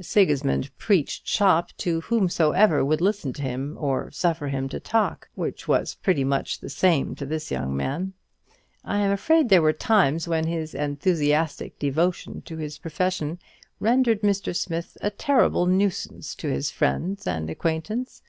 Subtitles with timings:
[0.00, 5.66] Sigismund preached "shop" to whomsoever would listen to him, or suffer him to talk; which
[5.66, 8.12] was pretty much the same to this young man.
[8.84, 13.40] I am afraid there were times when his enthusiastic devotion to his profession
[13.80, 14.54] rendered Mr.
[14.54, 18.22] Smith a terrible nuisance to his friends and acquaintance.